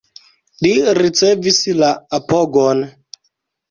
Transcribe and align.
Li 0.67 0.71
ricevis 1.01 1.61
la 1.85 1.93
apogon. 2.23 2.87